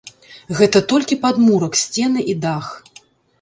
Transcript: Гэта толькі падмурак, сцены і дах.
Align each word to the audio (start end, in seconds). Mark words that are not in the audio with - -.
Гэта 0.59 0.79
толькі 0.93 1.17
падмурак, 1.25 1.77
сцены 1.83 2.25
і 2.35 2.37
дах. 2.47 2.73